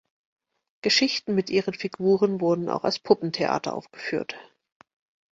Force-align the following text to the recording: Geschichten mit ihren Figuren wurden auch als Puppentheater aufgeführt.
Geschichten 0.83 1.35
mit 1.35 1.51
ihren 1.51 1.75
Figuren 1.75 2.41
wurden 2.41 2.69
auch 2.69 2.85
als 2.85 2.97
Puppentheater 2.97 3.75
aufgeführt. 3.75 4.35